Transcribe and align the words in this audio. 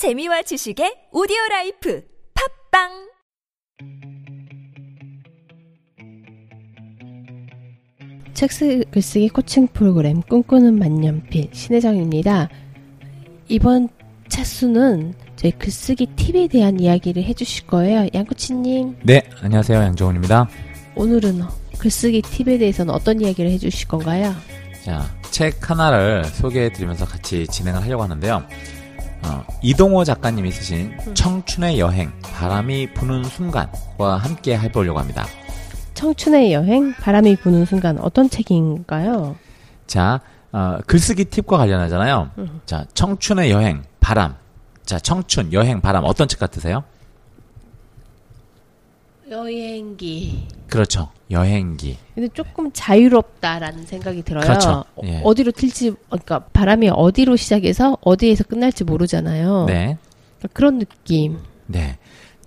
재미와 0.00 0.40
지식의 0.48 1.12
오디오 1.12 1.36
라이프 1.50 2.00
팟빵 2.32 2.88
책 8.32 8.52
쓰- 8.52 8.84
글쓰기 8.90 9.28
코칭 9.28 9.66
프로그램 9.68 10.22
꿈꾸는 10.22 10.78
만년필 10.78 11.50
신혜정입니다. 11.52 12.48
이번 13.48 13.88
차수는 14.28 15.12
저희 15.36 15.52
글쓰기 15.52 16.06
팁에 16.16 16.48
대한 16.48 16.80
이야기를 16.80 17.22
해주실 17.24 17.66
거예요. 17.66 18.06
양코치님, 18.14 19.00
네, 19.02 19.22
안녕하세요. 19.42 19.78
양정훈입니다. 19.82 20.48
오늘은 20.94 21.42
글쓰기 21.78 22.22
팁에 22.22 22.56
대해서는 22.58 22.94
어떤 22.94 23.20
이야기를 23.20 23.50
해주실 23.50 23.88
건가요? 23.88 24.34
자, 24.82 25.04
책 25.30 25.68
하나를 25.68 26.24
소개해 26.24 26.72
드리면서 26.72 27.04
같이 27.04 27.46
진행을 27.46 27.82
하려고 27.82 28.02
하는데요. 28.04 28.42
어, 29.22 29.44
이동호 29.62 30.04
작가님이 30.04 30.50
쓰신 30.50 30.96
청춘의 31.14 31.78
여행, 31.78 32.12
바람이 32.22 32.94
부는 32.94 33.24
순간과 33.24 34.16
함께 34.16 34.56
해보려고 34.58 34.98
합니다. 34.98 35.26
청춘의 35.94 36.52
여행, 36.52 36.94
바람이 36.94 37.36
부는 37.36 37.66
순간 37.66 37.98
어떤 37.98 38.30
책인가요? 38.30 39.36
자, 39.86 40.20
어, 40.52 40.78
글쓰기 40.86 41.26
팁과 41.26 41.58
관련하잖아요. 41.58 42.30
음. 42.38 42.60
자, 42.64 42.86
청춘의 42.94 43.50
여행, 43.50 43.82
바람. 44.00 44.36
자, 44.84 44.98
청춘, 44.98 45.52
여행, 45.52 45.80
바람. 45.80 46.04
어떤 46.04 46.26
책 46.26 46.40
같으세요? 46.40 46.82
여행기. 49.30 50.48
그렇죠. 50.68 51.08
여행기. 51.30 51.96
근데 52.14 52.28
조금 52.34 52.70
자유롭다라는 52.72 53.86
생각이 53.86 54.22
들어요. 54.22 54.42
그렇죠. 54.42 54.84
예. 55.04 55.20
어, 55.24 55.34
디로 55.34 55.52
튈지, 55.52 55.94
그러니까 56.08 56.40
바람이 56.52 56.90
어디로 56.90 57.36
시작해서 57.36 57.96
어디에서 58.00 58.44
끝날지 58.44 58.84
모르잖아요. 58.84 59.66
네. 59.66 59.98
그러니까 60.38 60.48
그런 60.52 60.78
느낌. 60.80 61.38
네. 61.66 61.98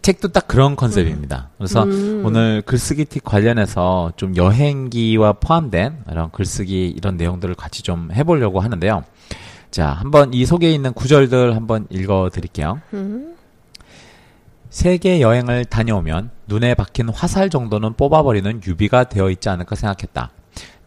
책도 0.01 0.33
딱 0.33 0.49
그런 0.49 0.75
컨셉입니다. 0.75 1.51
그래서 1.57 1.83
음. 1.83 2.23
오늘 2.25 2.61
글쓰기 2.65 3.05
팁 3.05 3.23
관련해서 3.23 4.11
좀 4.17 4.35
여행기와 4.35 5.33
포함된 5.33 6.03
이런 6.11 6.29
글쓰기 6.31 6.89
이런 6.89 7.15
내용들을 7.15 7.55
같이 7.55 7.83
좀 7.83 8.11
해보려고 8.11 8.59
하는데요. 8.59 9.05
자, 9.71 9.87
한번 9.87 10.33
이 10.33 10.45
속에 10.45 10.69
있는 10.71 10.91
구절들 10.91 11.55
한번 11.55 11.87
읽어 11.89 12.29
드릴게요. 12.33 12.81
음. 12.93 13.33
세계 14.73 15.21
여행을 15.21 15.65
다녀오면 15.65 16.31
눈에 16.47 16.73
박힌 16.73 17.07
화살 17.09 17.51
정도는 17.51 17.93
뽑아버리는 17.93 18.61
유비가 18.65 19.03
되어 19.03 19.29
있지 19.29 19.47
않을까 19.47 19.75
생각했다. 19.75 20.31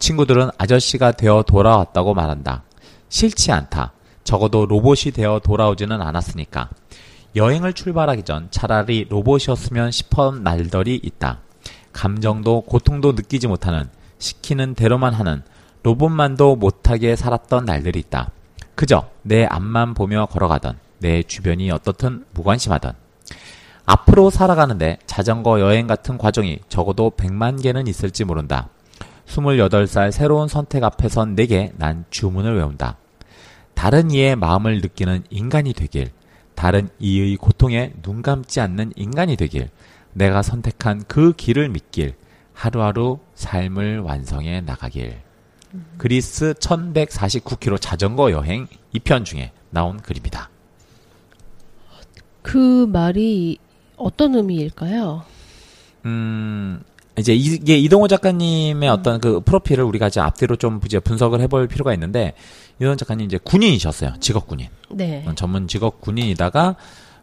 친구들은 0.00 0.50
아저씨가 0.58 1.12
되어 1.12 1.44
돌아왔다고 1.44 2.12
말한다. 2.12 2.64
싫지 3.08 3.52
않다. 3.52 3.92
적어도 4.24 4.66
로봇이 4.66 5.12
되어 5.14 5.38
돌아오지는 5.38 6.02
않았으니까. 6.02 6.68
여행을 7.36 7.74
출발하기 7.74 8.24
전 8.24 8.48
차라리 8.50 9.06
로봇이었으면 9.08 9.92
싶은 9.92 10.42
날들이 10.42 11.00
있다. 11.00 11.38
감정도 11.92 12.62
고통도 12.62 13.12
느끼지 13.12 13.46
못하는 13.46 13.88
시키는 14.18 14.74
대로만 14.74 15.14
하는 15.14 15.44
로봇만도 15.84 16.56
못하게 16.56 17.14
살았던 17.14 17.66
날들이 17.66 18.00
있다. 18.00 18.32
그저 18.74 19.08
내 19.22 19.44
앞만 19.44 19.94
보며 19.94 20.26
걸어가던 20.26 20.76
내 20.98 21.22
주변이 21.22 21.70
어떻든 21.70 22.24
무관심하던 22.34 23.05
앞으로 23.86 24.30
살아가는데 24.30 24.98
자전거 25.06 25.60
여행 25.60 25.86
같은 25.86 26.18
과정이 26.18 26.58
적어도 26.68 27.12
100만 27.16 27.62
개는 27.62 27.86
있을지 27.86 28.24
모른다. 28.24 28.68
28살 29.28 30.10
새로운 30.10 30.48
선택 30.48 30.84
앞에 30.84 31.08
선 31.08 31.34
내게 31.34 31.72
난 31.76 32.04
주문을 32.10 32.56
외운다. 32.56 32.96
다른 33.74 34.10
이의 34.10 34.36
마음을 34.36 34.80
느끼는 34.80 35.24
인간이 35.30 35.72
되길, 35.72 36.10
다른 36.54 36.88
이의 36.98 37.36
고통에 37.36 37.92
눈 38.02 38.22
감지 38.22 38.60
않는 38.60 38.92
인간이 38.96 39.36
되길, 39.36 39.70
내가 40.12 40.42
선택한 40.42 41.04
그 41.06 41.32
길을 41.32 41.68
믿길, 41.68 42.14
하루하루 42.54 43.20
삶을 43.34 44.00
완성해 44.00 44.62
나가길. 44.62 45.20
그리스 45.98 46.54
1149km 46.54 47.78
자전거 47.80 48.32
여행 48.32 48.66
2편 48.94 49.24
중에 49.24 49.52
나온 49.70 50.00
글입니다. 50.00 50.48
그 52.40 52.86
말이 52.86 53.58
어떤 53.96 54.34
의미일까요? 54.34 55.24
음, 56.04 56.82
이제 57.18 57.34
이게 57.34 57.78
이동호 57.78 58.08
작가님의 58.08 58.88
어떤 58.88 59.20
그 59.20 59.40
프로필을 59.40 59.82
우리가 59.84 60.08
이제 60.08 60.20
앞뒤로 60.20 60.56
좀 60.56 60.80
이제 60.84 61.00
분석을 61.00 61.40
해볼 61.40 61.66
필요가 61.68 61.92
있는데 61.94 62.34
이동호 62.78 62.96
작가님 62.96 63.26
이제 63.26 63.38
군인이셨어요. 63.42 64.14
직업 64.20 64.46
군인. 64.46 64.68
네. 64.90 65.24
어, 65.26 65.34
전문 65.34 65.66
직업 65.66 66.00
군인이다가 66.00 66.76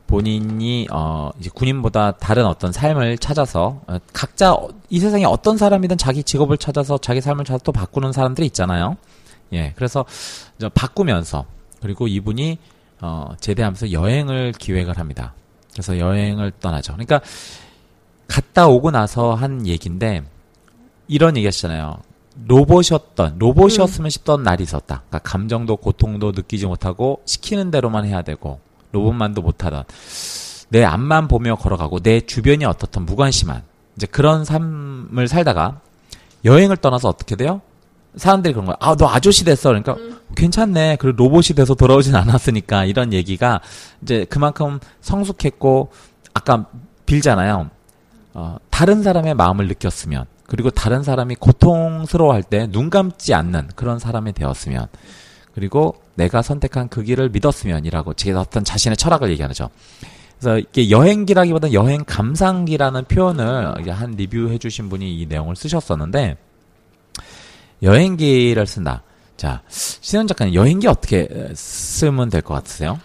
본인이 0.07 0.87
어 0.91 1.31
이제 1.39 1.49
군인보다 1.53 2.13
다른 2.13 2.45
어떤 2.45 2.71
삶을 2.71 3.17
찾아서 3.19 3.81
어, 3.87 3.97
각자 4.11 4.53
어, 4.53 4.69
이 4.89 4.99
세상에 4.99 5.25
어떤 5.25 5.57
사람이든 5.57 5.97
자기 5.97 6.23
직업을 6.23 6.57
찾아서 6.57 6.97
자기 6.97 7.21
삶을 7.21 7.45
찾아서 7.45 7.63
또 7.63 7.71
바꾸는 7.71 8.11
사람들이 8.11 8.45
있잖아요. 8.47 8.97
예. 9.53 9.73
그래서 9.75 10.05
이제 10.57 10.69
바꾸면서 10.73 11.45
그리고 11.81 12.07
이분이 12.07 12.57
어 13.01 13.33
제대하면서 13.39 13.91
여행을 13.91 14.53
기획을 14.53 14.97
합니다. 14.97 15.33
그래서 15.73 15.97
여행을 15.97 16.53
떠나죠. 16.59 16.93
그러니까 16.93 17.21
갔다 18.27 18.67
오고 18.67 18.91
나서 18.91 19.33
한 19.33 19.67
얘기인데 19.67 20.23
이런 21.07 21.35
얘기 21.37 21.45
하시잖아요. 21.45 21.97
로봇이었던 22.47 23.35
로봇이었으면 23.37 24.09
싶던 24.09 24.43
날이 24.43 24.63
있었다. 24.63 25.03
그러니까 25.07 25.19
감정도 25.19 25.75
고통도 25.75 26.31
느끼지 26.31 26.65
못하고 26.65 27.21
시키는 27.25 27.69
대로만 27.69 28.05
해야 28.05 28.21
되고 28.21 28.59
로봇만도 28.91 29.41
못하던 29.41 29.83
내 30.69 30.83
앞만 30.83 31.27
보며 31.27 31.55
걸어가고 31.55 31.99
내 31.99 32.21
주변이 32.21 32.65
어떻든 32.65 33.05
무관심한 33.05 33.63
이제 33.95 34.07
그런 34.07 34.45
삶을 34.45 35.27
살다가 35.27 35.81
여행을 36.45 36.77
떠나서 36.77 37.09
어떻게 37.09 37.35
돼요? 37.35 37.61
사람들이 38.15 38.53
그런 38.53 38.65
거야. 38.65 38.75
아, 38.79 38.95
너 38.95 39.07
아저씨 39.07 39.43
됐어. 39.45 39.69
그러니까 39.69 39.95
괜찮네. 40.35 40.97
그리고 40.99 41.17
로봇이 41.17 41.55
돼서 41.55 41.75
돌아오진 41.75 42.15
않았으니까 42.15 42.85
이런 42.85 43.13
얘기가 43.13 43.61
이제 44.01 44.25
그만큼 44.29 44.79
성숙했고 45.01 45.91
아까 46.33 46.67
빌잖아요. 47.05 47.69
어, 48.33 48.57
다른 48.69 49.03
사람의 49.03 49.35
마음을 49.35 49.67
느꼈으면 49.67 50.25
그리고 50.47 50.69
다른 50.69 51.03
사람이 51.03 51.35
고통스러워할 51.35 52.43
때 52.43 52.67
눈 52.67 52.89
감지 52.89 53.33
않는 53.33 53.69
그런 53.75 53.99
사람이 53.99 54.33
되었으면 54.33 54.87
그리고 55.53 55.95
내가 56.15 56.41
선택한 56.41 56.89
그 56.89 57.03
길을 57.03 57.29
믿었으면이라고 57.29 58.13
제 58.15 58.31
어떤 58.31 58.63
자신의 58.63 58.97
철학을 58.97 59.29
얘기하죠. 59.31 59.69
그래서 60.39 60.59
이게 60.59 60.89
여행기라기보다 60.89 61.73
여행 61.73 62.03
감상기라는 62.05 63.05
표현을 63.05 63.87
한 63.89 64.11
리뷰해 64.11 64.57
주신 64.57 64.89
분이 64.89 65.21
이 65.21 65.25
내용을 65.27 65.55
쓰셨었는데 65.55 66.37
여행기를 67.81 68.65
쓴다. 68.65 69.03
자, 69.37 69.61
신현 69.67 70.27
작가님 70.27 70.53
여행기 70.53 70.87
어떻게 70.87 71.27
쓰면 71.53 72.29
될 72.29 72.41
것 72.41 72.53
같으세요? 72.53 72.99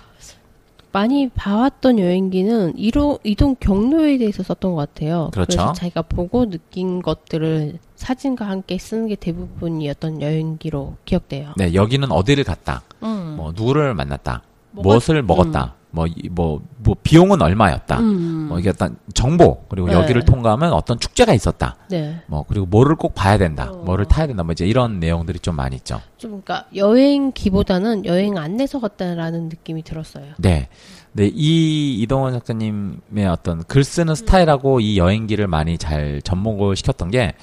많이 0.91 1.29
봐왔던 1.29 1.99
여행기는 1.99 2.79
이로, 2.79 3.19
이동 3.23 3.55
경로에 3.61 4.17
대해서 4.19 4.43
썼던 4.43 4.75
것 4.75 4.77
같아요. 4.77 5.29
그렇죠. 5.33 5.59
래서 5.61 5.73
자기가 5.75 6.03
보고 6.03 6.49
느낀 6.49 7.03
것들을 7.03 7.79
사진과 7.97 8.49
함께 8.49 8.79
쓰는 8.79 9.07
게 9.09 9.15
대부분이었던 9.15 10.23
여행기로 10.23 10.97
기억돼요. 11.05 11.53
네, 11.57 11.75
여기는 11.75 12.11
어디를 12.11 12.45
갔다. 12.45 12.83
음. 13.03 13.35
뭐 13.37 13.53
누구를 13.55 13.95
만났다. 13.95 14.43
무엇을 14.73 15.23
먹었다. 15.23 15.75
뭐, 15.91 16.07
이- 16.07 16.29
뭐, 16.31 16.61
뭐, 16.79 16.95
비용은 17.03 17.41
얼마였다. 17.41 17.99
음. 18.01 18.47
뭐, 18.49 18.59
이게 18.59 18.69
어떤 18.69 18.97
정보, 19.15 19.63
그리고 19.69 19.89
네. 19.89 19.95
여기를 19.95 20.25
통과하면 20.27 20.73
어떤 20.73 20.99
축제가 21.01 21.33
있었다. 21.33 21.77
네. 21.89 22.21
뭐, 22.27 22.45
그리고 22.47 22.67
뭐를 22.67 22.95
꼭 22.97 23.15
봐야 23.15 23.39
된다. 23.39 23.71
어. 23.73 23.77
뭐를 23.85 24.05
타야 24.05 24.27
된다. 24.27 24.43
뭐, 24.43 24.53
이제 24.53 24.67
이런 24.67 25.01
내용들이 25.01 25.39
좀 25.39 25.57
많이 25.57 25.77
있죠. 25.77 26.01
좀 26.19 26.43
그러니까 26.43 26.67
여행기보다는 26.77 28.05
여행 28.05 28.37
안내서 28.37 28.81
같다라는 28.81 29.49
느낌이 29.49 29.83
들었어요. 29.83 30.27
네. 30.39 30.69
네, 31.13 31.31
이 31.35 31.95
이동원 32.03 32.35
작가님의 32.35 33.27
어떤 33.31 33.65
글 33.65 33.83
쓰는 33.83 34.15
스타일하고 34.15 34.81
이 34.81 34.99
여행기를 34.99 35.47
많이 35.47 35.79
잘 35.79 36.21
접목을 36.23 36.77
시켰던 36.77 37.11
게 37.11 37.35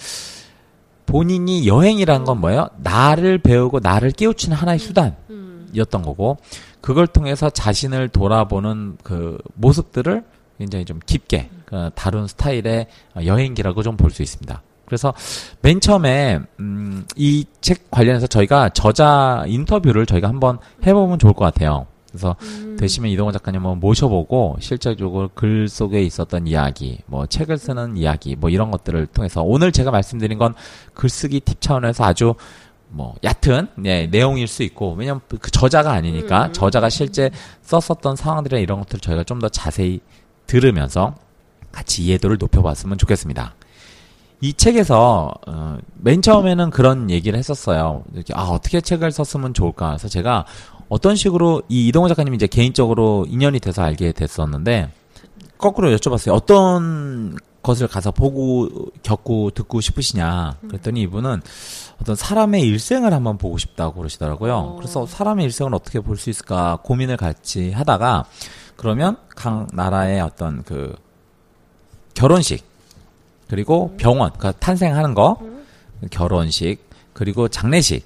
본인이 1.05 1.67
여행이라는 1.67 2.25
건 2.25 2.39
뭐예요? 2.41 2.69
나를 2.77 3.37
배우고 3.39 3.79
나를 3.79 4.11
깨우치는 4.11 4.55
하나의 4.55 4.79
수단이었던 4.79 6.01
거고 6.03 6.37
그걸 6.85 7.07
통해서 7.07 7.49
자신을 7.49 8.09
돌아보는 8.09 8.97
그 9.01 9.39
모습들을 9.55 10.23
굉장히 10.59 10.85
좀 10.85 10.99
깊게 11.03 11.49
그 11.65 11.89
다룬 11.95 12.27
스타일의 12.27 12.85
여행기라고 13.25 13.81
좀 13.81 13.97
볼 13.97 14.11
수 14.11 14.21
있습니다. 14.21 14.61
그래서 14.85 15.11
맨 15.61 15.79
처음에 15.81 16.39
음, 16.59 17.03
이 17.15 17.45
책 17.59 17.89
관련해서 17.89 18.27
저희가 18.27 18.69
저자 18.69 19.45
인터뷰를 19.47 20.05
저희가 20.05 20.27
한번 20.29 20.59
해보면 20.85 21.17
좋을 21.17 21.33
것 21.33 21.43
같아요. 21.45 21.87
그래서 22.09 22.35
되시면 22.77 23.09
이동원 23.09 23.33
작가님 23.33 23.59
한번 23.61 23.79
모셔보고 23.79 24.57
실제적으로 24.61 25.31
글 25.33 25.67
속에 25.67 26.01
있었던 26.03 26.45
이야기, 26.47 26.99
뭐 27.07 27.25
책을 27.25 27.57
쓰는 27.57 27.97
이야기, 27.97 28.35
뭐 28.35 28.49
이런 28.51 28.69
것들을 28.69 29.07
통해서 29.07 29.41
오늘 29.41 29.71
제가 29.71 29.89
말씀드린 29.89 30.37
건 30.37 30.53
글쓰기 30.93 31.39
팁 31.41 31.59
차원에서 31.59 32.05
아주 32.05 32.35
뭐 32.89 33.15
얕은 33.23 33.67
예, 33.85 34.07
내용일 34.07 34.47
수 34.47 34.63
있고 34.63 34.93
왜냐면 34.93 35.21
그 35.27 35.51
저자가 35.51 35.91
아니니까 35.91 36.51
저자가 36.51 36.89
실제 36.89 37.29
썼었던 37.61 38.15
상황들이나 38.15 38.61
이런 38.61 38.79
것들을 38.79 39.01
저희가 39.01 39.23
좀 39.23 39.39
더 39.39 39.49
자세히 39.49 39.99
들으면서 40.47 41.15
같이 41.71 42.03
이해도를 42.03 42.37
높여봤으면 42.37 42.97
좋겠습니다. 42.97 43.55
이 44.41 44.53
책에서 44.53 45.33
어, 45.47 45.77
맨 45.95 46.21
처음에는 46.21 46.69
그런 46.69 47.09
얘기를 47.09 47.37
했었어요. 47.37 48.03
이렇게, 48.13 48.33
아 48.35 48.43
어떻게 48.43 48.79
책을 48.79 49.11
썼으면 49.11 49.53
좋을까. 49.53 49.87
그래서 49.89 50.07
제가 50.07 50.45
어떤 50.87 51.15
식으로 51.15 51.63
이 51.67 51.87
이동호 51.87 52.07
작가님이 52.09 52.35
이제 52.35 52.47
개인적으로 52.47 53.25
인연이 53.27 53.59
돼서 53.59 53.81
알게 53.81 54.11
됐었는데 54.11 54.91
거꾸로 55.57 55.89
여쭤봤어요. 55.95 56.33
어떤 56.33 57.35
것을 57.65 57.87
가서 57.87 58.11
보고 58.11 58.69
겪고 59.01 59.49
듣고 59.51 59.81
싶으시냐. 59.81 60.57
그랬더니 60.67 61.01
이분은 61.01 61.41
어떤 61.99 62.15
사람의 62.15 62.61
일생을 62.61 63.11
한번 63.11 63.37
보고 63.39 63.57
싶다고 63.57 63.95
그러시더라고요. 63.95 64.75
그래서 64.77 65.07
사람의 65.07 65.45
일생을 65.45 65.73
어떻게 65.73 65.99
볼 65.99 66.15
수 66.17 66.29
있을까 66.29 66.77
고민을 66.83 67.17
같이 67.17 67.71
하다가 67.71 68.25
그러면 68.77 69.17
각 69.35 69.67
나라의 69.73 70.21
어떤 70.21 70.63
그 70.63 70.95
결혼식 72.13 72.63
그리고 73.49 73.95
병원 73.97 74.31
그 74.37 74.51
탄생하는 74.53 75.13
거 75.15 75.39
결혼식 76.11 76.87
그리고 77.13 77.47
장례식 77.47 78.05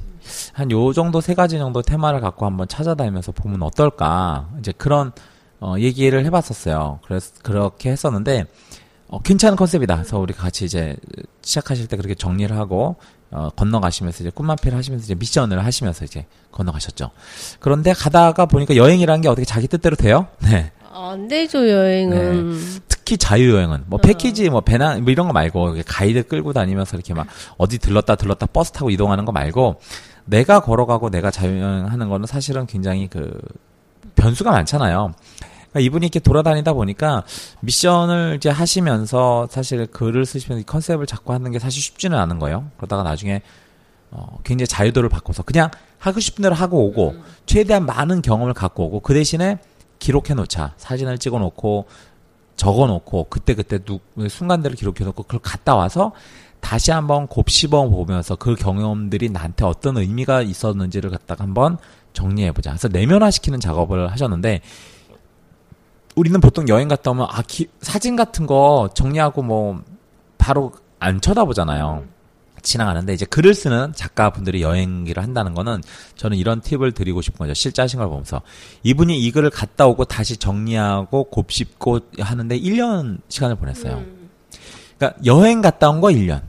한 0.53 0.71
요 0.71 0.93
정도 0.93 1.21
세 1.21 1.33
가지 1.33 1.57
정도 1.57 1.81
테마를 1.81 2.21
갖고 2.21 2.45
한번 2.45 2.67
찾아다니면서 2.67 3.31
보면 3.33 3.61
어떨까 3.63 4.47
이제 4.59 4.71
그런 4.77 5.11
어 5.59 5.75
얘기를 5.79 6.23
해봤었어요. 6.25 6.99
그래서 7.05 7.31
그렇게 7.43 7.89
했었는데 7.91 8.45
어 9.09 9.19
괜찮은 9.21 9.55
컨셉이다. 9.55 9.95
그래서 9.95 10.19
우리 10.19 10.33
같이 10.33 10.65
이제 10.65 10.95
시작하실 11.41 11.87
때 11.87 11.97
그렇게 11.97 12.13
정리를 12.13 12.55
하고 12.55 12.95
어 13.31 13.49
건너가시면서 13.55 14.23
이제 14.23 14.29
꿈마피를 14.29 14.77
하시면서 14.77 15.03
이제 15.03 15.15
미션을 15.15 15.63
하시면서 15.65 16.05
이제 16.05 16.25
건너가셨죠. 16.51 17.09
그런데 17.59 17.93
가다가 17.93 18.45
보니까 18.45 18.75
여행이라는 18.75 19.21
게 19.21 19.27
어떻게 19.27 19.45
자기 19.45 19.67
뜻대로 19.67 19.95
돼요? 19.95 20.27
네. 20.41 20.71
안 20.91 21.27
되죠 21.27 21.67
여행은. 21.69 22.81
특히 22.87 23.17
자유 23.17 23.51
여행은 23.51 23.85
뭐 23.87 23.99
패키지 23.99 24.49
뭐 24.49 24.61
배낭 24.61 25.03
뭐 25.03 25.11
이런 25.11 25.27
거 25.27 25.33
말고 25.33 25.77
가이드 25.85 26.27
끌고 26.27 26.53
다니면서 26.53 26.95
이렇게 26.95 27.13
막 27.15 27.25
어디 27.57 27.79
들렀다 27.79 28.15
들렀다 28.15 28.45
버스 28.47 28.71
타고 28.71 28.89
이동하는 28.91 29.25
거 29.25 29.31
말고 29.31 29.79
내가 30.25 30.59
걸어가고 30.59 31.09
내가 31.09 31.31
자유 31.31 31.59
여행하는 31.59 32.09
거는 32.09 32.27
사실은 32.27 32.67
굉장히 32.67 33.07
그 33.07 33.39
변수가 34.15 34.51
많잖아요. 34.51 35.13
그러니까 35.71 35.79
이분이 35.79 36.05
이렇게 36.07 36.19
돌아다니다 36.19 36.73
보니까 36.73 37.23
미션을 37.61 38.35
이제 38.37 38.49
하시면서 38.49 39.47
사실 39.49 39.85
글을 39.87 40.25
쓰시면서 40.25 40.61
이 40.61 40.63
컨셉을 40.65 41.05
잡고 41.05 41.33
하는 41.33 41.51
게 41.51 41.59
사실 41.59 41.81
쉽지는 41.81 42.17
않은 42.17 42.39
거예요. 42.39 42.69
그러다가 42.77 43.03
나중에 43.03 43.41
어, 44.11 44.39
굉장히 44.43 44.67
자유도를 44.67 45.09
바꿔서 45.09 45.43
그냥 45.43 45.69
하고 45.99 46.19
싶은 46.19 46.41
대로 46.41 46.55
하고 46.55 46.85
오고 46.85 47.15
최대한 47.45 47.85
많은 47.85 48.21
경험을 48.21 48.53
갖고 48.53 48.85
오고 48.85 49.01
그 49.01 49.13
대신에 49.13 49.59
기록해 49.99 50.33
놓자 50.33 50.73
사진을 50.77 51.17
찍어 51.19 51.39
놓고 51.39 51.85
적어 52.55 52.87
놓고 52.87 53.27
그때 53.29 53.53
그때 53.53 53.79
누 53.79 53.99
순간들을 54.27 54.75
기록해 54.75 55.05
놓고 55.05 55.23
그걸 55.23 55.39
갔다 55.41 55.75
와서 55.75 56.13
다시 56.59 56.91
한번 56.91 57.27
곱씹어 57.27 57.89
보면서 57.89 58.35
그 58.35 58.55
경험들이 58.55 59.29
나한테 59.29 59.65
어떤 59.65 59.97
의미가 59.97 60.41
있었는지를 60.41 61.09
갖다가 61.09 61.43
한번 61.43 61.77
정리해 62.13 62.51
보자. 62.51 62.71
그래서 62.71 62.87
내면화 62.89 63.31
시키는 63.31 63.59
작업을 63.59 64.11
하셨는데 64.11 64.61
우리는 66.15 66.39
보통 66.41 66.67
여행 66.67 66.87
갔다 66.87 67.11
오면 67.11 67.27
아 67.29 67.41
기- 67.47 67.69
사진 67.81 68.15
같은 68.15 68.45
거 68.45 68.89
정리하고 68.93 69.41
뭐 69.41 69.81
바로 70.37 70.71
안 70.99 71.21
쳐다보잖아요. 71.21 72.03
지나가는데 72.61 73.13
이제 73.13 73.25
글을 73.25 73.53
쓰는 73.53 73.93
작가분들이 73.95 74.61
여행기를 74.61 75.23
한다는 75.23 75.53
거는 75.53 75.81
저는 76.17 76.37
이런 76.37 76.59
팁을 76.59 76.91
드리고 76.91 77.21
싶은 77.21 77.37
거죠. 77.37 77.53
실제 77.53 77.81
하신 77.81 77.99
걸 77.99 78.09
보면서 78.09 78.41
이분이 78.83 79.17
이 79.17 79.31
글을 79.31 79.49
갔다 79.49 79.87
오고 79.87 80.05
다시 80.05 80.35
정리하고 80.35 81.25
곱씹고 81.25 81.99
하는데 82.19 82.59
1년 82.59 83.19
시간을 83.29 83.55
보냈어요. 83.55 84.03
그러니까 84.97 85.21
여행 85.25 85.61
갔다 85.61 85.89
온 85.89 86.01
거 86.01 86.09
1년. 86.09 86.41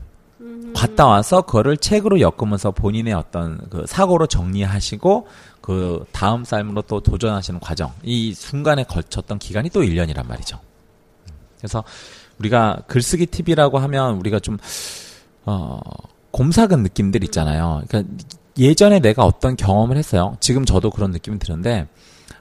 갔다 0.73 1.05
와서 1.05 1.41
그거를 1.41 1.75
책으로 1.77 2.19
엮으면서 2.21 2.71
본인의 2.71 3.13
어떤 3.13 3.57
그 3.69 3.83
사고로 3.87 4.27
정리하시고 4.27 5.27
그 5.61 6.05
다음 6.11 6.43
삶으로 6.43 6.81
또 6.83 6.99
도전하시는 6.99 7.59
과정. 7.59 7.93
이 8.03 8.33
순간에 8.33 8.83
걸쳤던 8.83 9.39
기간이 9.39 9.69
또 9.69 9.81
1년이란 9.81 10.27
말이죠. 10.27 10.59
그래서 11.57 11.83
우리가 12.39 12.81
글쓰기 12.87 13.27
팁이라고 13.27 13.77
하면 13.79 14.15
우리가 14.15 14.39
좀 14.39 14.57
어, 15.45 15.79
곰삭은 16.31 16.81
느낌들 16.83 17.23
있잖아요. 17.25 17.83
그러니까 17.87 18.13
예전에 18.57 18.99
내가 18.99 19.23
어떤 19.23 19.55
경험을 19.55 19.97
했어요. 19.97 20.35
지금 20.39 20.65
저도 20.65 20.89
그런 20.89 21.11
느낌이 21.11 21.39
드는데 21.39 21.87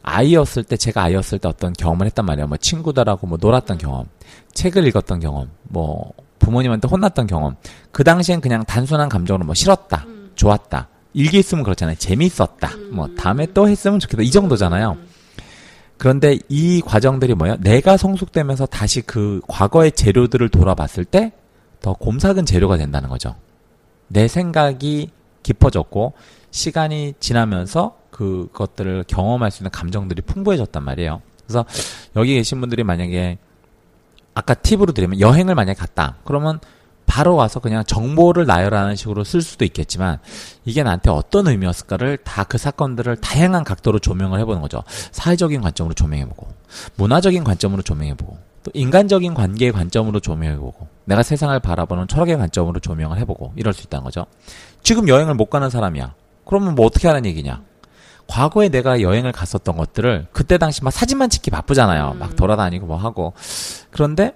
아이였을 0.03 0.65
때 0.65 0.77
제가 0.77 1.03
아이였을 1.03 1.39
때 1.39 1.49
어떤 1.49 1.73
경험을 1.73 2.07
했단 2.07 2.25
말이에요. 2.25 2.49
뭐 2.49 2.57
친구들하고 2.57 3.27
뭐 3.27 3.39
놀았던 3.41 3.79
경험, 3.79 4.07
책을 4.55 4.87
읽었던 4.89 5.21
경험, 5.21 5.51
뭐 5.65 6.13
부모님한테 6.39 6.89
혼났던 6.89 7.27
경험. 7.27 7.57
그 7.93 8.03
당시엔 8.03 8.41
그냥 8.41 8.65
단순한 8.65 9.09
감정으로 9.09 9.45
뭐 9.45 9.55
싫었다, 9.55 10.07
좋았다. 10.35 10.89
일기 11.15 11.39
있으면 11.39 11.65
그렇잖아요. 11.65 11.97
재밌었다. 11.97 12.71
뭐 12.93 13.09
다음에 13.17 13.47
또 13.53 13.69
했으면 13.69 13.99
좋겠다. 13.99 14.23
이 14.23 14.31
정도잖아요. 14.31 14.97
그런데 15.99 16.39
이 16.49 16.81
과정들이 16.81 17.35
뭐예요? 17.35 17.57
내가 17.61 17.97
성숙되면서 17.97 18.67
다시 18.67 19.03
그 19.03 19.41
과거의 19.49 19.93
재료들을 19.93 20.49
돌아봤을 20.49 21.05
때 21.05 21.33
더 21.81 21.95
곰삭은 21.95 22.47
재료가 22.47 22.77
된다는 22.77 23.09
거죠. 23.09 23.35
내 24.09 24.29
생각이 24.29 25.11
깊어졌고 25.43 26.13
시간이 26.51 27.15
지나면서 27.21 27.97
그것들을 28.11 29.05
경험할 29.07 29.51
수 29.51 29.63
있는 29.63 29.71
감정들이 29.71 30.23
풍부해졌단 30.23 30.83
말이에요. 30.83 31.23
그래서 31.47 31.65
여기 32.17 32.35
계신 32.35 32.61
분들이 32.61 32.85
만약에 32.85 33.39
아까 34.35 34.55
팁으로 34.55 34.93
드리면 34.93 35.21
여행을 35.21 35.55
만약에 35.55 35.79
갔다. 35.79 36.17
그러면 36.25 36.61
바로 37.11 37.35
와서 37.35 37.59
그냥 37.59 37.83
정보를 37.85 38.47
나열하는 38.47 38.95
식으로 38.95 39.25
쓸 39.25 39.43
수도 39.43 39.65
있겠지만 39.65 40.21
이게 40.65 40.85
나한테 40.85 41.11
어떤 41.11 41.49
의미였을까를 41.49 42.19
다 42.19 42.45
그 42.45 42.57
사건들을 42.57 43.17
다양한 43.17 43.65
각도로 43.65 43.99
조명을 43.99 44.39
해보는 44.41 44.61
거죠. 44.63 44.83
사회적인 45.11 45.61
관점으로 45.61 45.95
조명해보고 45.95 46.47
문화적인 46.97 47.43
관점으로 47.43 47.83
조명해보고 47.83 48.39
또 48.63 48.71
인간적인 48.75 49.35
관계의 49.35 49.73
관점으로 49.73 50.21
조명해보고 50.21 50.87
내가 51.05 51.23
세상을 51.25 51.59
바라보는 51.59 52.07
철학의 52.07 52.39
관점으로 52.39 52.79
조명을 52.79 53.19
해보고 53.19 53.55
이럴 53.57 53.73
수 53.73 53.83
있다는 53.83 54.05
거죠. 54.05 54.27
지금 54.85 55.09
여행을 55.09 55.35
못 55.35 55.47
가는 55.47 55.69
사람이야. 55.69 56.15
그러면 56.45 56.77
뭐 56.77 56.87
어떻게 56.87 57.09
하는 57.09 57.27
얘기냐? 57.27 57.63
과거에 58.29 58.69
내가 58.69 59.01
여행을 59.01 59.33
갔었던 59.33 59.77
것들을 59.77 60.29
그때 60.33 60.59
당시 60.59 60.85
막 60.85 60.93
사진만 60.93 61.29
찍기 61.29 61.51
바쁘잖아요. 61.51 62.15
막 62.19 62.37
돌아다니고 62.37 62.87
뭐 62.87 62.97
하고. 62.97 63.33
그런데 63.91 64.35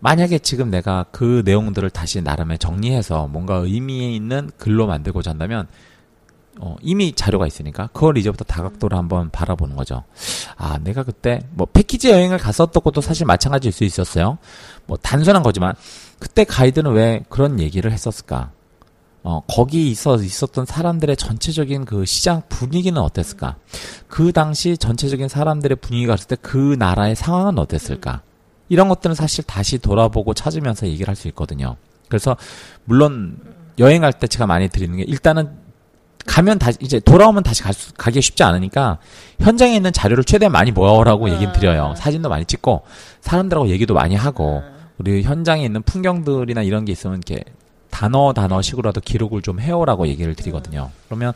만약에 0.00 0.38
지금 0.38 0.70
내가 0.70 1.06
그 1.12 1.42
내용들을 1.44 1.88
다시 1.90 2.20
나름의 2.22 2.58
정리해서 2.58 3.28
뭔가 3.28 3.56
의미 3.56 4.16
있는 4.16 4.50
글로 4.56 4.86
만들고자 4.86 5.30
한다면 5.30 5.68
어, 6.58 6.76
이미 6.82 7.12
자료가 7.12 7.46
있으니까 7.46 7.88
그걸 7.92 8.18
이제부터 8.18 8.44
다각도로 8.44 8.96
한번 8.96 9.30
바라보는 9.30 9.76
거죠. 9.76 10.04
아, 10.56 10.78
내가 10.78 11.04
그때 11.04 11.40
뭐 11.52 11.66
패키지 11.72 12.10
여행을 12.10 12.38
갔었던 12.38 12.82
것도 12.82 13.00
사실 13.00 13.24
마찬가지일 13.24 13.72
수 13.72 13.84
있었어요. 13.84 14.38
뭐 14.86 14.96
단순한 14.98 15.42
거지만 15.42 15.74
그때 16.18 16.44
가이드는 16.44 16.92
왜 16.92 17.22
그런 17.28 17.60
얘기를 17.60 17.92
했었을까? 17.92 18.50
어, 19.22 19.40
거기 19.46 19.90
있어 19.90 20.16
있었던 20.16 20.64
사람들의 20.66 21.16
전체적인 21.16 21.84
그 21.84 22.04
시장 22.06 22.42
분위기는 22.48 23.00
어땠을까? 23.00 23.56
그 24.08 24.32
당시 24.32 24.76
전체적인 24.76 25.28
사람들의 25.28 25.76
분위기가 25.76 26.14
봤을 26.14 26.26
때 26.26 26.36
그 26.40 26.74
나라의 26.78 27.16
상황은 27.16 27.58
어땠을까? 27.58 28.22
이런 28.70 28.88
것들은 28.88 29.14
사실 29.14 29.44
다시 29.44 29.76
돌아보고 29.78 30.32
찾으면서 30.32 30.86
얘기를 30.86 31.08
할 31.08 31.16
수 31.16 31.28
있거든요. 31.28 31.76
그래서 32.08 32.36
물론 32.84 33.36
여행할 33.78 34.14
때 34.14 34.26
제가 34.26 34.46
많이 34.46 34.68
드리는 34.68 34.96
게 34.96 35.02
일단은 35.02 35.50
가면 36.26 36.58
다시 36.58 36.78
이제 36.80 37.00
돌아오면 37.00 37.42
다시 37.42 37.62
갈 37.62 37.72
수, 37.74 37.92
가기 37.94 38.20
쉽지 38.20 38.42
않으니까 38.42 38.98
현장에 39.40 39.74
있는 39.74 39.92
자료를 39.92 40.24
최대한 40.24 40.52
많이 40.52 40.70
모아오라고 40.70 41.30
얘기는 41.30 41.52
드려요. 41.52 41.94
사진도 41.96 42.28
많이 42.28 42.44
찍고 42.44 42.82
사람들하고 43.20 43.68
얘기도 43.68 43.94
많이 43.94 44.14
하고 44.14 44.62
우리 44.98 45.22
현장에 45.22 45.64
있는 45.64 45.82
풍경들이나 45.82 46.62
이런 46.62 46.84
게 46.84 46.92
있으면 46.92 47.22
이렇게 47.26 47.42
단어 47.90 48.32
단어식으로라도 48.32 49.00
기록을 49.00 49.42
좀 49.42 49.60
해오라고 49.60 50.06
얘기를 50.08 50.34
드리거든요. 50.34 50.90
그러면 51.06 51.32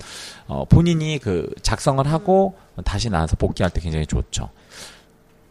어, 0.46 0.64
본인이 0.66 1.18
그 1.18 1.50
작성을 1.62 2.06
하고 2.06 2.56
다시 2.84 3.10
나와서 3.10 3.36
복귀할 3.36 3.70
때 3.70 3.80
굉장히 3.80 4.06
좋죠. 4.06 4.50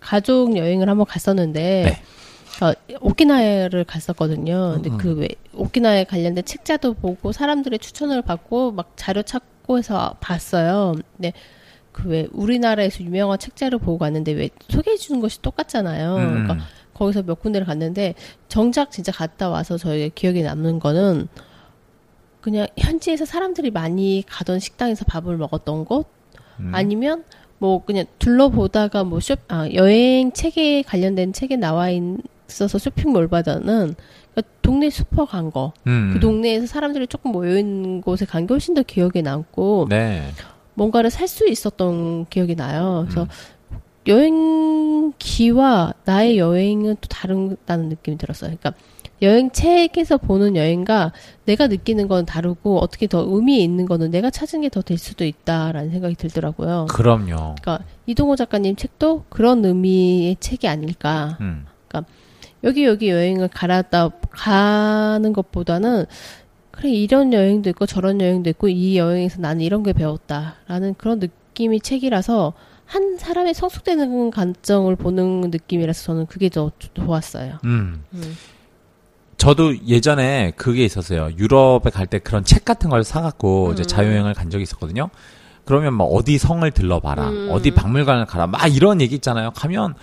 가족 0.04 0.56
여행을 0.58 0.90
한번 0.90 1.06
갔었는데 1.06 1.84
네. 1.86 2.66
어, 2.66 2.74
오키나와를 3.02 3.84
갔었거든요. 3.86 4.74
근데 4.76 4.90
음, 4.90 4.94
음. 4.94 4.98
그 4.98 5.14
왜 5.16 5.28
오키나와에 5.54 6.04
관련된 6.06 6.46
책자도 6.46 6.94
보고 6.96 7.32
사람들의 7.32 7.80
추천을 7.80 8.22
받고 8.22 8.72
막 8.74 8.94
자료 8.96 9.24
찾고 9.24 9.78
해서 9.78 10.16
봤어요. 10.20 10.96
근데 11.18 11.34
그 11.92 12.10
왜 12.10 12.28
우리나라에서 12.32 13.04
유명한 13.04 13.40
책자를 13.40 13.80
보고 13.80 13.98
갔는데 13.98 14.34
왜 14.34 14.50
소개해 14.70 14.98
주는 14.98 15.20
것이 15.22 15.42
똑같잖아요. 15.42 16.16
음. 16.16 16.44
그러니까 16.44 16.58
거기서 16.94 17.24
몇 17.24 17.40
군데를 17.42 17.66
갔는데 17.66 18.14
정작 18.48 18.92
진짜 18.92 19.12
갔다 19.12 19.50
와서 19.50 19.78
저희가 19.78 20.14
기억에 20.14 20.44
남는 20.44 20.80
거는 20.80 21.28
그냥 22.42 22.68
현지에서 22.78 23.26
사람들이 23.26 23.72
많이 23.72 24.24
가던 24.28 24.60
식당에서 24.60 25.06
밥을 25.06 25.38
먹었던 25.38 25.86
곳 25.86 26.08
음. 26.60 26.72
아니면 26.74 27.24
뭐 27.64 27.82
그냥 27.86 28.04
둘러보다가 28.20 29.06
뭐 29.06 29.22
쇼, 29.22 29.36
아, 29.48 29.70
여행 29.74 30.34
책에 30.34 30.82
관련된 30.82 31.32
책에 31.32 31.56
나와 31.56 31.88
있어서 31.90 32.78
쇼핑몰보다는 32.78 33.96
그러니까 34.34 34.42
동네 34.62 34.90
슈퍼 34.90 35.24
간 35.24 35.50
거. 35.50 35.72
음. 35.88 36.10
그 36.14 36.20
동네에서 36.20 36.68
사람들이 36.68 37.08
조금 37.08 37.32
모여 37.32 37.58
있는 37.58 38.02
곳에 38.02 38.26
간 38.26 38.46
게 38.48 38.54
훨씬 38.54 38.74
더 38.74 38.84
기억에 38.84 39.22
남고 39.22 39.88
네. 39.90 40.28
뭔가를 40.74 41.10
살 41.10 41.26
수 41.30 41.48
있었던 41.48 42.26
기억이 42.26 42.56
나요. 42.58 43.06
그래서 43.08 43.28
음. 43.72 43.78
여행기와 44.08 45.94
나의 46.04 46.38
여행은 46.38 46.98
또 47.00 47.08
다르다는 47.08 47.88
느낌이 47.88 48.18
들었어요. 48.18 48.58
그러니까 48.60 48.74
여행 49.24 49.50
책에서 49.52 50.18
보는 50.18 50.56
여행과 50.56 51.12
내가 51.46 51.68
느끼는 51.68 52.08
건 52.08 52.26
다르고 52.26 52.78
어떻게 52.80 53.08
더 53.08 53.24
의미 53.28 53.64
있는 53.64 53.86
거는 53.88 54.12
내가 54.12 54.30
찾은 54.30 54.62
게 54.62 54.70
더 54.70 54.82
될 54.82 54.98
수도 55.00 55.26
있다라는 55.26 55.90
생각이 55.92 56.16
들더라고요. 56.16 56.86
그럼요. 56.90 57.56
그러니까 57.62 57.80
이동호 58.06 58.36
작가님 58.36 58.76
책도 58.76 59.26
그런 59.30 59.64
의미의 59.66 60.38
책이 60.40 60.68
아닐까. 60.68 61.38
음. 61.42 61.66
여기 62.66 62.86
여기 62.86 63.10
여행을 63.10 63.50
가라다 63.50 64.10
가는 64.30 65.34
것보다는 65.34 66.06
그래 66.72 66.90
이런 66.90 67.34
여행도 67.34 67.70
있고 67.72 67.86
저런 67.86 68.22
여행도 68.22 68.50
있고 68.52 68.70
이 68.70 68.98
여행에서 68.98 69.42
나는 69.42 69.62
이런 69.62 69.84
게 69.84 69.92
배웠다라는 69.92 70.96
그런 70.98 71.20
느낌의 71.20 71.82
책이라서 71.82 72.54
한 72.86 73.18
사람의 73.18 73.54
성숙되는 73.54 74.32
관점을 74.32 74.96
보는 74.96 75.50
느낌이라서 75.52 76.04
저는 76.06 76.26
그게 76.28 76.48
더 76.48 76.72
좋았어요. 76.94 77.58
음. 77.66 78.04
음. 78.14 78.36
저도 79.38 79.86
예전에 79.88 80.52
그게 80.56 80.86
있었어요. 80.86 81.30
유럽에 81.38 81.90
갈 81.92 82.08
때 82.08 82.20
그런 82.20 82.44
책 82.44 82.64
같은 82.66 82.90
걸 82.90 83.04
사갖고 83.04 83.72
이제 83.74 83.84
음. 83.84 83.88
자유여행을 83.88 84.34
간 84.34 84.50
적이 84.50 84.64
있었거든요. 84.64 85.10
그러면 85.66 85.94
막 85.94 86.06
어디 86.06 86.38
성을 86.38 86.70
들러봐라, 86.72 87.30
음. 87.30 87.50
어디 87.52 87.72
박물관을 87.72 88.26
가라, 88.26 88.48
막 88.48 88.68
이런 88.68 89.00
얘기 89.02 89.16
있잖아요. 89.16 89.52
가면 89.52 89.96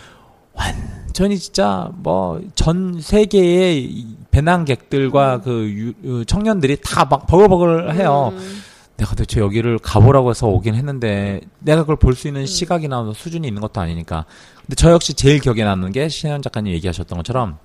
완전히 0.54 1.38
진짜 1.38 1.90
뭐 1.96 2.40
전 2.54 3.00
세계의 3.00 3.82
이 3.84 4.16
배낭객들과 4.30 5.40
그 5.42 5.68
유- 5.70 5.92
그 6.02 6.25
청년들이 6.26 6.78
다 6.82 7.04
막 7.04 7.26
버글버글 7.26 7.94
해요. 7.94 8.30
음. 8.32 8.62
내가 8.96 9.14
대체 9.14 9.40
여기를 9.40 9.78
가보라고 9.78 10.28
해서 10.30 10.46
오긴 10.49 10.75
했는데 10.75 11.40
내가 11.60 11.82
그걸 11.82 11.96
볼 11.96 12.14
수 12.14 12.28
있는 12.28 12.44
시각이나 12.46 13.10
수준이 13.14 13.49
있는 13.49 13.62
것도 13.62 13.80
아니니까. 13.80 14.26
근데 14.60 14.75
저 14.76 14.90
역시 14.90 15.14
제일 15.14 15.40
기억에 15.40 15.64
남는 15.64 15.92
게 15.92 16.08
신현 16.10 16.42
작가님 16.42 16.72
얘기하셨던 16.75 17.16
것처럼 17.18 17.56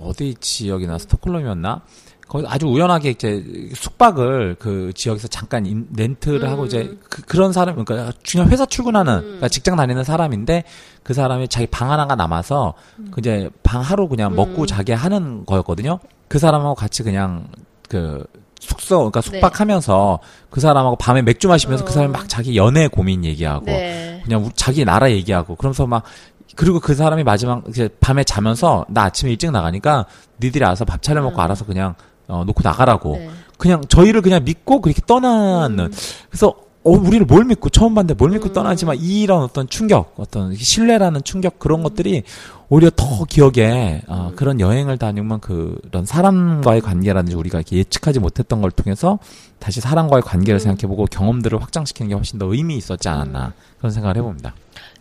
어디 0.00 0.34
지역이나 0.40 0.98
스톡홀름이었나? 0.98 1.82
거기 2.28 2.46
아주 2.46 2.66
우연하게 2.68 3.10
이제 3.10 3.44
숙박을 3.74 4.54
그 4.60 4.92
지역에서 4.94 5.26
잠깐 5.26 5.66
인- 5.66 5.88
렌트를 5.96 6.48
하고 6.48 6.64
이제 6.64 6.96
그, 7.08 7.36
런 7.36 7.52
사람 7.52 7.74
그러니까 7.84 8.12
그냥 8.30 8.48
회사 8.48 8.64
출근하는 8.66 9.20
그러니까 9.20 9.48
직장 9.48 9.74
다니는 9.74 10.04
사람인데 10.04 10.62
그 11.02 11.12
사람이 11.12 11.48
자기 11.48 11.66
방 11.66 11.90
하나가 11.90 12.14
남아서 12.14 12.74
그 13.10 13.18
이제 13.18 13.50
방 13.64 13.80
하루 13.80 14.08
그냥 14.08 14.36
먹고 14.36 14.66
자게 14.66 14.92
하는 14.92 15.44
거였거든요. 15.44 15.98
그 16.28 16.38
사람하고 16.38 16.76
같이 16.76 17.02
그냥 17.02 17.48
그 17.88 18.24
숙소 18.60 18.98
그러니까 18.98 19.22
숙박하면서 19.22 20.20
그 20.50 20.60
사람하고 20.60 20.96
밤에 20.96 21.22
맥주 21.22 21.48
마시면서 21.48 21.84
그 21.84 21.90
사람이 21.92 22.12
막 22.12 22.28
자기 22.28 22.56
연애 22.56 22.86
고민 22.86 23.24
얘기하고 23.24 23.64
네. 23.64 24.20
그냥 24.24 24.44
우- 24.44 24.50
자기 24.54 24.84
나라 24.84 25.10
얘기하고 25.10 25.56
그러면서 25.56 25.86
막 25.88 26.04
그리고 26.56 26.80
그 26.80 26.94
사람이 26.94 27.24
마지막 27.24 27.64
이제 27.68 27.88
밤에 28.00 28.24
자면서 28.24 28.84
나 28.88 29.04
아침에 29.04 29.30
일찍 29.30 29.50
나가니까 29.50 30.06
니들이 30.40 30.64
알아서 30.64 30.84
밥 30.84 31.02
차려 31.02 31.22
먹고 31.22 31.40
알아서 31.40 31.64
그냥 31.64 31.94
어, 32.28 32.44
놓고 32.44 32.60
나가라고. 32.62 33.16
네. 33.16 33.30
그냥 33.58 33.82
저희를 33.88 34.22
그냥 34.22 34.44
믿고 34.44 34.80
그렇게 34.80 35.02
떠나는. 35.06 35.92
그래서 36.28 36.54
어 36.82 36.92
우리를 36.92 37.26
뭘 37.26 37.44
믿고 37.44 37.68
처음 37.68 37.94
봤는데 37.94 38.14
뭘 38.14 38.30
믿고 38.30 38.54
떠나지만 38.54 38.96
이런 38.96 39.42
어떤 39.42 39.68
충격 39.68 40.14
어떤 40.16 40.54
신뢰라는 40.54 41.22
충격 41.24 41.58
그런 41.58 41.82
것들이 41.82 42.22
오히려 42.70 42.90
더 42.96 43.24
기억에 43.24 44.00
어, 44.06 44.32
그런 44.34 44.60
여행을 44.60 44.96
다니면 44.96 45.40
그런 45.40 46.06
사람과의 46.06 46.80
관계라든지 46.80 47.36
우리가 47.36 47.58
이렇게 47.58 47.76
예측하지 47.76 48.20
못했던 48.20 48.62
걸 48.62 48.70
통해서 48.70 49.18
다시 49.58 49.82
사람과의 49.82 50.22
관계를 50.22 50.58
생각해보고 50.58 51.04
경험들을 51.06 51.60
확장시키는 51.60 52.08
게 52.08 52.14
훨씬 52.14 52.38
더 52.38 52.46
의미 52.46 52.76
있었지 52.76 53.10
않았나. 53.10 53.52
그런 53.76 53.92
생각을 53.92 54.16
해봅니다. 54.16 54.54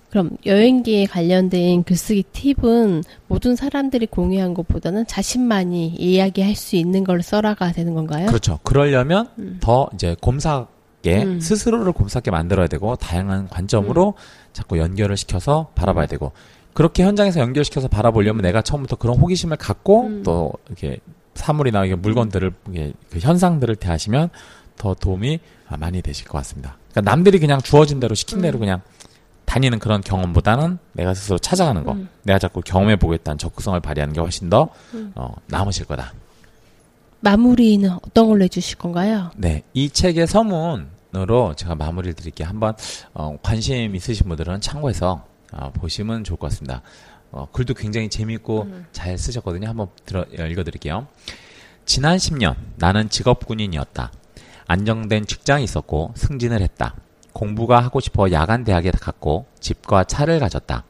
그럼 0.10 0.32
여행기에 0.46 1.06
관련된 1.06 1.84
글쓰기 1.84 2.24
팁은 2.32 3.04
모든 3.28 3.56
사람들이 3.56 4.08
공유한 4.08 4.54
것보다는 4.54 5.06
자신만이 5.06 5.90
이야기할 5.98 6.56
수 6.56 6.76
있는 6.76 7.04
걸 7.04 7.22
써라가 7.22 7.72
되는 7.72 7.94
건가요? 7.94 8.26
그렇죠. 8.28 8.60
그러려면 8.64 9.28
더 9.60 9.88
이제 9.94 10.16
곰삭게 10.20 11.24
음. 11.24 11.40
스스로를 11.40 11.92
곰삭게 11.92 12.32
만들어야 12.32 12.68
되고 12.68 12.96
다양한 12.96 13.50
관점으로 13.50 14.16
자꾸 14.52 14.80
연결을 14.80 15.16
시켜서 15.16 15.72
바라봐야 15.76 16.08
되고 16.08 16.32
그렇게 16.74 17.04
현장에서 17.04 17.40
연결시켜서 17.40 17.88
바라보려면 17.88 18.42
내가 18.42 18.62
처음부터 18.62 18.96
그런 18.96 19.18
호기심을 19.18 19.58
갖고 19.58 20.08
음. 20.08 20.24
또 20.24 20.54
이렇게 20.68 21.00
사물이나 21.36 21.86
이게 21.86 21.96
물건들을 21.96 22.52
이게 22.70 22.94
그 23.10 23.20
현상들을 23.20 23.76
대하시면 23.76 24.30
더 24.78 24.94
도움이 24.96 25.40
많이 25.78 26.02
되실 26.02 26.28
것 26.28 26.38
같습니다. 26.40 26.78
그러니까 26.92 27.12
남들이 27.12 27.38
그냥 27.40 27.62
주어진 27.62 28.00
대로 28.00 28.16
시킨 28.16 28.42
대로 28.42 28.58
그냥 28.58 28.82
다니는 29.50 29.80
그런 29.80 30.02
경험보다는 30.02 30.78
내가 30.94 31.16
스스로 31.16 31.40
찾아가는 31.40 31.84
거, 31.84 31.98
내가 32.22 32.38
자꾸 32.38 32.62
경험해 32.62 32.98
보겠다는 32.98 33.40
적극성을 33.40 33.80
발휘하는 33.80 34.14
게 34.14 34.20
훨씬 34.22 34.48
더 34.48 34.70
어, 35.16 35.34
남으실 35.48 35.86
거다. 35.86 36.14
마무리는 37.22 37.90
어떤 37.92 38.28
걸로 38.28 38.44
해주실 38.44 38.78
건가요? 38.78 39.32
네, 39.36 39.64
이 39.74 39.90
책의 39.90 40.28
서문으로 40.28 41.56
제가 41.56 41.74
마무리를 41.74 42.14
드릴게요. 42.14 42.48
한번 42.48 42.76
어, 43.16 43.38
관심 43.42 43.96
있으신 43.96 44.28
분들은 44.28 44.62
참고해서 44.62 45.26
어, 45.54 45.72
보시면 45.74 46.24
좋을 46.26 46.38
것 46.38 46.52
같습니다. 46.52 46.84
어, 47.32 47.48
글도 47.52 47.74
굉장히 47.74 48.08
재미있고 48.08 48.68
잘 48.92 49.18
쓰셨거든요. 49.18 49.68
한번 49.68 49.88
들어 50.06 50.22
어, 50.22 50.46
읽어드릴게요. 50.46 51.08
지난 51.88 52.18
10년 52.18 52.54
나는 52.76 53.10
직업 53.10 53.48
군인이었다. 53.48 54.12
안정된 54.68 55.26
직장이 55.26 55.64
있었고 55.64 56.14
승진을 56.16 56.62
했다. 56.62 56.94
공부가 57.40 57.80
하고 57.80 58.02
싶어 58.02 58.30
야간 58.34 58.66
대학에 58.66 58.92
갔고 58.92 59.46
집과 59.62 60.04
차를 60.04 60.40
가졌다. 60.40 60.84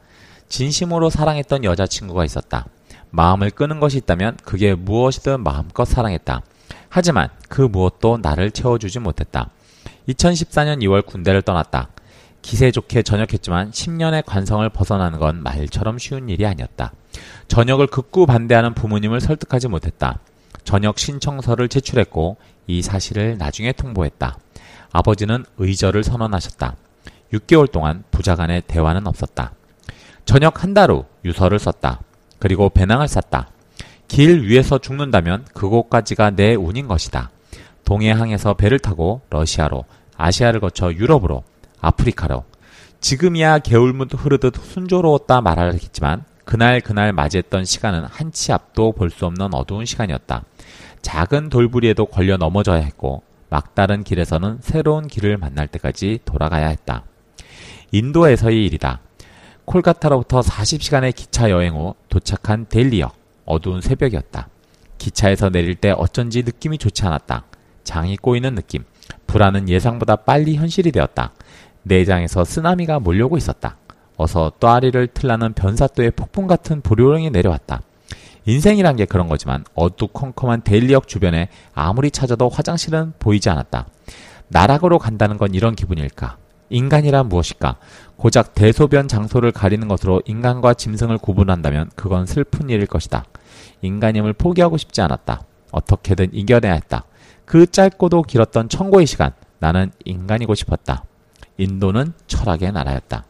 진심으로 0.48 1.08
사랑했던 1.08 1.62
여자친구가 1.62 2.24
있었다. 2.24 2.66
마음을 3.10 3.50
끄는 3.50 3.78
것이 3.78 3.98
있다면 3.98 4.36
그게 4.42 4.74
무엇이든 4.74 5.44
마음껏 5.44 5.84
사랑했다. 5.84 6.42
하지만 6.88 7.28
그 7.48 7.62
무엇도 7.62 8.18
나를 8.20 8.50
채워주지 8.50 8.98
못했다. 8.98 9.50
2014년 10.08 10.80
2월 10.82 11.06
군대를 11.06 11.42
떠났다. 11.42 11.90
기세 12.42 12.72
좋게 12.72 13.04
전역했지만 13.04 13.70
10년의 13.70 14.24
관성을 14.26 14.68
벗어나는 14.70 15.20
건 15.20 15.44
말처럼 15.44 15.98
쉬운 15.98 16.28
일이 16.28 16.44
아니었다. 16.46 16.90
전역을 17.46 17.86
극구 17.86 18.26
반대하는 18.26 18.74
부모님을 18.74 19.20
설득하지 19.20 19.68
못했다. 19.68 20.18
전역 20.64 20.98
신청서를 20.98 21.68
제출했고 21.68 22.38
이 22.66 22.82
사실을 22.82 23.38
나중에 23.38 23.70
통보했다. 23.70 24.36
아버지는 24.92 25.44
의절을 25.58 26.04
선언하셨다. 26.04 26.76
6개월 27.32 27.70
동안 27.70 28.02
부자 28.10 28.34
간의 28.34 28.62
대화는 28.66 29.06
없었다. 29.06 29.52
저녁 30.24 30.62
한 30.62 30.74
달 30.74 30.90
후 30.90 31.04
유서를 31.24 31.58
썼다. 31.58 32.00
그리고 32.38 32.68
배낭을 32.70 33.08
쌌다. 33.08 33.48
길 34.08 34.42
위에서 34.48 34.78
죽는다면 34.78 35.44
그곳까지가 35.54 36.30
내 36.30 36.54
운인 36.54 36.88
것이다. 36.88 37.30
동해항에서 37.84 38.54
배를 38.54 38.78
타고 38.78 39.20
러시아로, 39.30 39.84
아시아를 40.16 40.60
거쳐 40.60 40.92
유럽으로, 40.92 41.42
아프리카로. 41.80 42.44
지금이야 43.00 43.60
개울물 43.60 44.08
흐르듯 44.14 44.56
순조로웠다 44.56 45.40
말하겠지만 45.40 46.24
그날 46.44 46.80
그날 46.80 47.12
맞이했던 47.12 47.64
시간은 47.64 48.04
한 48.04 48.30
치 48.32 48.52
앞도 48.52 48.92
볼 48.92 49.10
수 49.10 49.24
없는 49.26 49.54
어두운 49.54 49.84
시간이었다. 49.86 50.44
작은 51.02 51.48
돌부리에도 51.48 52.06
걸려 52.06 52.36
넘어져야 52.36 52.80
했고 52.82 53.22
막다른 53.50 54.04
길에서는 54.04 54.58
새로운 54.60 55.06
길을 55.06 55.36
만날 55.36 55.68
때까지 55.68 56.20
돌아가야 56.24 56.68
했다. 56.68 57.04
인도에서의 57.92 58.64
일이다. 58.64 59.00
콜카타로부터 59.64 60.40
40시간의 60.40 61.14
기차 61.14 61.50
여행 61.50 61.74
후 61.74 61.94
도착한 62.08 62.66
델리역. 62.66 63.14
어두운 63.44 63.80
새벽이었다. 63.80 64.48
기차에서 64.98 65.50
내릴 65.50 65.74
때 65.74 65.90
어쩐지 65.90 66.42
느낌이 66.44 66.78
좋지 66.78 67.04
않았다. 67.04 67.44
장이 67.84 68.16
꼬이는 68.16 68.54
느낌. 68.54 68.84
불안은 69.26 69.68
예상보다 69.68 70.16
빨리 70.16 70.56
현실이 70.56 70.92
되었다. 70.92 71.32
내장에서 71.82 72.44
쓰나미가 72.44 73.00
몰려오고 73.00 73.36
있었다. 73.36 73.76
어서 74.16 74.52
또아리를 74.60 75.08
틀라는 75.08 75.54
변사또의 75.54 76.12
폭풍 76.12 76.46
같은 76.46 76.82
보료령이 76.82 77.30
내려왔다. 77.30 77.80
인생이란 78.46 78.96
게 78.96 79.04
그런 79.04 79.28
거지만 79.28 79.64
어두컴컴한 79.74 80.62
데일리역 80.62 81.08
주변에 81.08 81.48
아무리 81.74 82.10
찾아도 82.10 82.48
화장실은 82.48 83.12
보이지 83.18 83.50
않았다. 83.50 83.86
나락으로 84.48 84.98
간다는 84.98 85.38
건 85.38 85.54
이런 85.54 85.74
기분일까? 85.74 86.36
인간이란 86.70 87.28
무엇일까? 87.28 87.76
고작 88.16 88.54
대소변 88.54 89.08
장소를 89.08 89.52
가리는 89.52 89.86
것으로 89.88 90.22
인간과 90.24 90.74
짐승을 90.74 91.18
구분한다면 91.18 91.90
그건 91.96 92.26
슬픈 92.26 92.70
일일 92.70 92.86
것이다. 92.86 93.24
인간임을 93.82 94.34
포기하고 94.34 94.76
싶지 94.76 95.00
않았다. 95.00 95.42
어떻게든 95.72 96.30
이겨내야 96.32 96.72
했다. 96.74 97.04
그 97.44 97.66
짧고도 97.66 98.22
길었던 98.22 98.68
천고의 98.68 99.06
시간, 99.06 99.32
나는 99.58 99.90
인간이고 100.04 100.54
싶었다. 100.54 101.04
인도는 101.56 102.12
철학의 102.26 102.72
나라였다. 102.72 103.24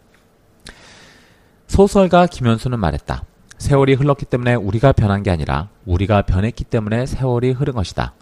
소설가 1.67 2.27
김현수는 2.27 2.79
말했다. 2.79 3.25
세월이 3.61 3.93
흘렀기 3.93 4.25
때문에 4.25 4.55
우리가 4.55 4.93
변한 4.93 5.23
게 5.23 5.31
아니라 5.31 5.69
우리가 5.85 6.23
변했기 6.23 6.65
때문에 6.65 7.05
세월이 7.05 7.53
흐른 7.53 7.75
것이다. 7.75 8.15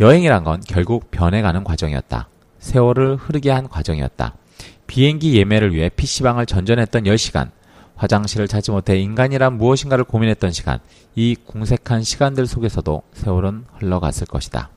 여행이란 0.00 0.42
건 0.42 0.60
결국 0.66 1.12
변해가는 1.12 1.62
과정이었다. 1.62 2.28
세월을 2.58 3.16
흐르게 3.16 3.52
한 3.52 3.68
과정이었다. 3.68 4.34
비행기 4.88 5.38
예매를 5.38 5.72
위해 5.72 5.88
PC방을 5.88 6.46
전전했던 6.46 7.04
10시간, 7.04 7.50
화장실을 7.94 8.48
찾지 8.48 8.72
못해 8.72 8.98
인간이란 8.98 9.56
무엇인가를 9.56 10.02
고민했던 10.02 10.50
시간, 10.50 10.80
이 11.14 11.36
궁색한 11.46 12.02
시간들 12.02 12.48
속에서도 12.48 13.02
세월은 13.12 13.66
흘러갔을 13.78 14.26
것이다. 14.26 14.68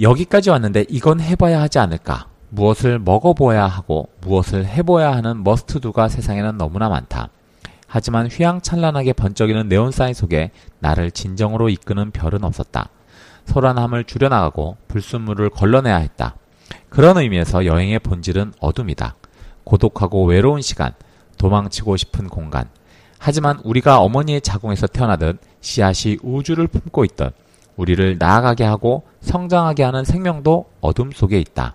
여기까지 0.00 0.48
왔는데 0.48 0.86
이건 0.88 1.20
해봐야 1.20 1.60
하지 1.60 1.78
않을까? 1.78 2.26
무엇을 2.48 3.00
먹어보아야 3.00 3.66
하고 3.66 4.08
무엇을 4.22 4.64
해봐야 4.64 5.12
하는 5.12 5.44
머스트두가 5.44 6.08
세상에는 6.08 6.56
너무나 6.56 6.88
많다. 6.88 7.28
하지만 7.92 8.28
휘황찬란하게 8.28 9.14
번쩍이는 9.14 9.68
네온사인 9.68 10.14
속에 10.14 10.52
나를 10.78 11.10
진정으로 11.10 11.68
이끄는 11.68 12.12
별은 12.12 12.44
없었다. 12.44 12.88
소란함을 13.46 14.04
줄여나가고 14.04 14.76
불순물을 14.86 15.50
걸러내야 15.50 15.96
했다. 15.96 16.36
그런 16.88 17.18
의미에서 17.18 17.66
여행의 17.66 17.98
본질은 17.98 18.52
어둠이다. 18.60 19.16
고독하고 19.64 20.24
외로운 20.26 20.62
시간, 20.62 20.92
도망치고 21.36 21.96
싶은 21.96 22.28
공간. 22.28 22.68
하지만 23.18 23.58
우리가 23.64 23.98
어머니의 23.98 24.40
자궁에서 24.40 24.86
태어나듯 24.86 25.40
씨앗이 25.60 26.18
우주를 26.22 26.68
품고 26.68 27.04
있듯 27.06 27.34
우리를 27.74 28.18
나아가게 28.20 28.62
하고 28.62 29.02
성장하게 29.20 29.82
하는 29.82 30.04
생명도 30.04 30.70
어둠 30.80 31.10
속에 31.10 31.40
있다. 31.40 31.74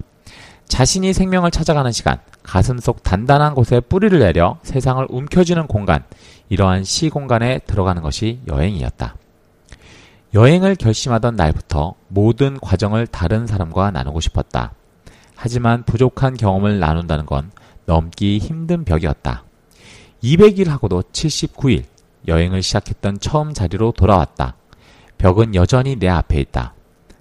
자신이 0.67 1.13
생명을 1.13 1.51
찾아가는 1.51 1.91
시간, 1.91 2.19
가슴 2.43 2.79
속 2.79 3.03
단단한 3.03 3.53
곳에 3.55 3.79
뿌리를 3.79 4.17
내려 4.19 4.57
세상을 4.63 5.05
움켜쥐는 5.09 5.67
공간, 5.67 6.03
이러한 6.49 6.83
시 6.83 7.09
공간에 7.09 7.59
들어가는 7.59 8.01
것이 8.01 8.39
여행이었다. 8.47 9.15
여행을 10.33 10.75
결심하던 10.75 11.35
날부터 11.35 11.95
모든 12.09 12.59
과정을 12.59 13.07
다른 13.07 13.47
사람과 13.47 13.91
나누고 13.91 14.19
싶었다. 14.19 14.73
하지만 15.35 15.83
부족한 15.83 16.35
경험을 16.35 16.79
나눈다는 16.79 17.25
건 17.25 17.51
넘기 17.85 18.39
힘든 18.39 18.83
벽이었다. 18.83 19.43
200일 20.23 20.67
하고도 20.67 21.03
79일 21.03 21.83
여행을 22.27 22.63
시작했던 22.63 23.19
처음 23.19 23.53
자리로 23.53 23.93
돌아왔다. 23.93 24.55
벽은 25.17 25.55
여전히 25.55 25.95
내 25.95 26.09
앞에 26.09 26.39
있다. 26.41 26.73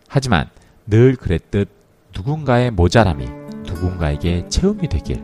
하지만 0.09 0.49
늘 0.87 1.17
그랬듯 1.17 1.69
누군가의 2.15 2.71
모자람이 2.71 3.27
누군가에게 3.67 4.49
체험이 4.49 4.89
되길, 4.89 5.23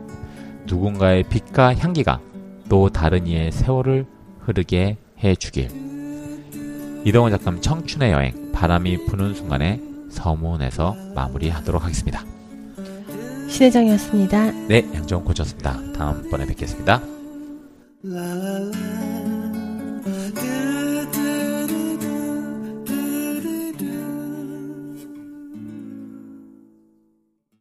누군가의 0.65 1.23
빛과 1.23 1.75
향기가 1.75 2.19
또 2.69 2.89
다른 2.89 3.27
이의 3.27 3.51
세월을 3.51 4.05
흐르게 4.39 4.97
해주길. 5.23 5.69
이동훈 7.05 7.31
작가 7.31 7.59
청춘의 7.59 8.11
여행, 8.11 8.51
바람이 8.51 9.05
부는 9.05 9.33
순간에 9.33 9.81
서문에서 10.09 10.95
마무리하도록 11.15 11.83
하겠습니다. 11.83 12.23
신혜정이었습니다. 13.49 14.51
네, 14.67 14.87
양정훈 14.93 15.25
코치였습니다. 15.25 15.93
다음번에 15.93 16.45
뵙겠습니다. 16.45 17.01